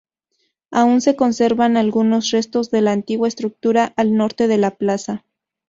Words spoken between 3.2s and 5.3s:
estructura al norte de la plaza.